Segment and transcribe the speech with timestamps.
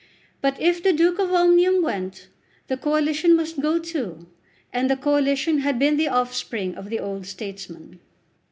[0.41, 2.27] But if the Duke of Omnium went
[2.65, 4.25] the Coalition must go too,
[4.73, 7.99] and the Coalition had been the offspring of the old statesman.